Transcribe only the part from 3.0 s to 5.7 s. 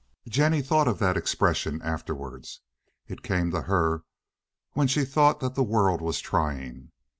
It came to her when she thought that the